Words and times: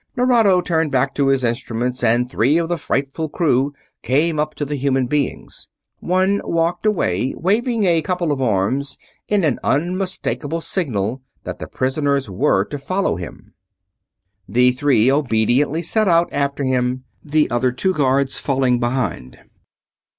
Nerado 0.17 0.61
turned 0.61 0.89
back 0.91 1.13
to 1.13 1.27
his 1.27 1.43
instruments 1.43 2.03
and 2.03 2.27
three 2.27 2.57
of 2.57 2.69
the 2.69 2.79
frightful 2.79 3.29
crew 3.29 3.71
came 4.01 4.39
up 4.39 4.55
to 4.55 4.65
the 4.65 4.73
human 4.75 5.05
beings. 5.05 5.67
One 5.99 6.41
walked 6.43 6.87
away, 6.87 7.35
waving 7.37 7.83
a 7.83 8.01
couple 8.01 8.31
of 8.31 8.41
arms 8.41 8.97
in 9.27 9.43
an 9.43 9.59
unmistakable 9.63 10.59
signal 10.61 11.21
that 11.43 11.59
the 11.59 11.67
prisoners 11.67 12.31
were 12.31 12.65
to 12.65 12.79
follow 12.79 13.15
him. 13.15 13.53
The 14.49 14.71
three 14.71 15.11
obediently 15.11 15.83
set 15.83 16.07
out 16.07 16.29
after 16.31 16.63
him, 16.63 17.03
the 17.23 17.47
other 17.51 17.71
two 17.71 17.93
guards 17.93 18.39
falling 18.39 18.79
behind. 18.79 19.37